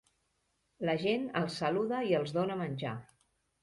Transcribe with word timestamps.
La 0.91 0.95
gent 1.03 1.29
els 1.43 1.61
saluda 1.65 2.03
i 2.11 2.19
els 2.25 2.37
dóna 2.41 2.63
menjar. 2.67 2.99